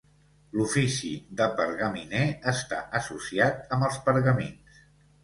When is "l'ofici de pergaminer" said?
0.59-2.21